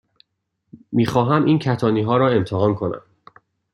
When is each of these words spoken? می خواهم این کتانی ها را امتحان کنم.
می 0.91 1.05
خواهم 1.05 1.45
این 1.45 1.59
کتانی 1.59 2.01
ها 2.01 2.17
را 2.17 2.29
امتحان 2.29 2.75
کنم. 2.75 3.01